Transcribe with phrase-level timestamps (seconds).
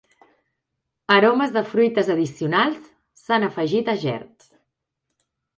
[1.15, 2.89] Aromes de fruites addicionals
[3.25, 4.53] s'han afegit a gerds.